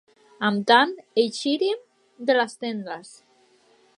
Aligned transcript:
Amb 0.47 0.63
tant, 0.71 0.95
eixírem 1.25 1.85
de 2.31 2.39
les 2.41 2.57
tendes. 2.65 3.13